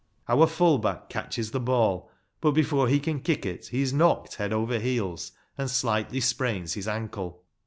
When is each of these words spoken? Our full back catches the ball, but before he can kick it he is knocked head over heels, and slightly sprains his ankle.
Our 0.27 0.47
full 0.47 0.79
back 0.79 1.09
catches 1.11 1.51
the 1.51 1.59
ball, 1.59 2.09
but 2.39 2.53
before 2.53 2.87
he 2.87 2.99
can 2.99 3.19
kick 3.19 3.45
it 3.45 3.67
he 3.67 3.83
is 3.83 3.93
knocked 3.93 4.37
head 4.37 4.51
over 4.51 4.79
heels, 4.79 5.33
and 5.59 5.69
slightly 5.69 6.21
sprains 6.21 6.73
his 6.73 6.87
ankle. 6.87 7.43